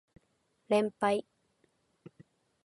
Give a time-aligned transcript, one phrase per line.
[0.67, 1.25] 連敗